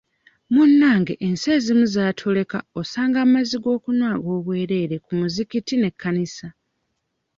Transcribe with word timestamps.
Munnange 0.53 1.13
ensi 1.27 1.47
ezimu 1.57 1.85
zaatuleka 1.93 2.57
osanga 2.81 3.17
amazzi 3.25 3.53
ag'okunywa 3.59 4.07
ag'obwerere 4.15 4.95
ku 5.05 5.11
mizikiti 5.21 5.73
n'ekkanisa. 5.77 6.47